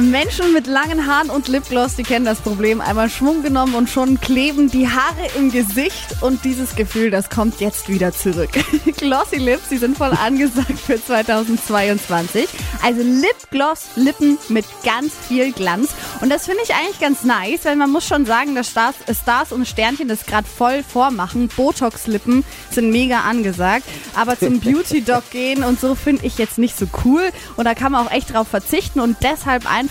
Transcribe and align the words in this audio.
Menschen 0.00 0.52
mit 0.52 0.66
langen 0.66 1.06
Haaren 1.06 1.30
und 1.30 1.46
Lipgloss, 1.46 1.94
die 1.94 2.02
kennen 2.02 2.24
das 2.24 2.40
Problem. 2.40 2.80
Einmal 2.80 3.08
Schwung 3.08 3.42
genommen 3.42 3.74
und 3.74 3.88
schon 3.88 4.20
kleben 4.20 4.68
die 4.68 4.88
Haare 4.88 5.28
im 5.38 5.52
Gesicht. 5.52 6.16
Und 6.20 6.44
dieses 6.44 6.74
Gefühl, 6.74 7.10
das 7.10 7.30
kommt 7.30 7.60
jetzt 7.60 7.88
wieder 7.88 8.12
zurück. 8.12 8.50
Glossy 8.96 9.36
Lips, 9.36 9.68
die 9.68 9.76
sind 9.76 9.96
voll 9.96 10.10
angesagt 10.12 10.78
für 10.84 11.02
2022. 11.02 12.48
Also 12.82 13.02
Lipgloss, 13.02 13.90
Lippen 13.94 14.38
mit 14.48 14.64
ganz 14.84 15.12
viel 15.28 15.52
Glanz. 15.52 15.90
Und 16.20 16.30
das 16.30 16.46
finde 16.46 16.62
ich 16.64 16.74
eigentlich 16.74 17.00
ganz 17.00 17.22
nice, 17.22 17.64
weil 17.64 17.76
man 17.76 17.90
muss 17.90 18.06
schon 18.06 18.26
sagen, 18.26 18.54
dass 18.56 18.70
Stars, 18.70 18.96
Stars 19.22 19.52
und 19.52 19.66
Sternchen 19.68 20.08
das 20.08 20.26
gerade 20.26 20.48
voll 20.48 20.82
vormachen. 20.82 21.48
Botox-Lippen 21.48 22.44
sind 22.70 22.90
mega 22.90 23.20
angesagt. 23.20 23.84
Aber 24.16 24.36
zum 24.36 24.58
Beauty-Doc 24.60 25.30
gehen 25.30 25.62
und 25.62 25.80
so 25.80 25.94
finde 25.94 26.26
ich 26.26 26.36
jetzt 26.38 26.58
nicht 26.58 26.76
so 26.76 26.86
cool. 27.04 27.22
Und 27.56 27.64
da 27.64 27.74
kann 27.74 27.92
man 27.92 28.06
auch 28.06 28.10
echt 28.10 28.34
drauf 28.34 28.48
verzichten 28.48 28.98
und 28.98 29.18
deshalb 29.22 29.70
einfach 29.70 29.83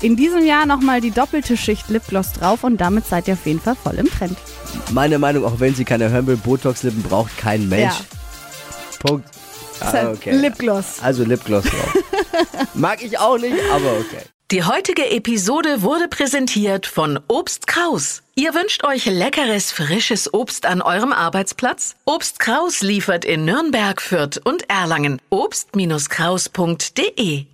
in 0.00 0.16
diesem 0.16 0.44
Jahr 0.44 0.66
nochmal 0.66 1.00
die 1.00 1.10
doppelte 1.10 1.56
Schicht 1.56 1.88
Lipgloss 1.88 2.32
drauf 2.32 2.64
und 2.64 2.80
damit 2.80 3.06
seid 3.06 3.28
ihr 3.28 3.34
auf 3.34 3.46
jeden 3.46 3.60
Fall 3.60 3.76
voll 3.76 3.94
im 3.94 4.10
Trend. 4.10 4.36
Meine 4.90 5.18
Meinung, 5.18 5.44
auch 5.44 5.60
wenn 5.60 5.74
sie 5.74 5.84
keine 5.84 6.10
hören 6.10 6.26
will, 6.26 6.36
Botox-Lippen 6.36 7.02
braucht 7.02 7.36
kein 7.38 7.68
Mensch. 7.68 7.94
Ja. 7.94 8.04
Punkt. 9.00 9.28
Ah, 9.80 9.92
halt 9.92 10.16
okay. 10.16 10.36
Lipgloss. 10.36 11.00
Also 11.02 11.24
Lipgloss 11.24 11.64
drauf. 11.64 11.98
Mag 12.74 13.02
ich 13.02 13.18
auch 13.18 13.38
nicht, 13.38 13.56
aber 13.72 13.92
okay. 13.98 14.22
Die 14.52 14.62
heutige 14.64 15.10
Episode 15.10 15.80
wurde 15.80 16.08
präsentiert 16.08 16.86
von 16.86 17.18
Obst 17.26 17.66
Kraus. 17.66 18.22
Ihr 18.34 18.54
wünscht 18.54 18.84
euch 18.84 19.06
leckeres, 19.06 19.72
frisches 19.72 20.34
Obst 20.34 20.66
an 20.66 20.82
eurem 20.82 21.14
Arbeitsplatz? 21.14 21.96
Obst 22.04 22.38
Kraus 22.38 22.82
liefert 22.82 23.24
in 23.24 23.46
Nürnberg, 23.46 24.02
Fürth 24.02 24.38
und 24.44 24.68
Erlangen. 24.68 25.22
Obst-Kraus.de 25.30 27.46